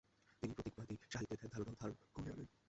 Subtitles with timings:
[0.43, 2.47] তিনি প্রতীকবাদী সাহিত্যের ধ্যানধারণাও ধার করে আনেন।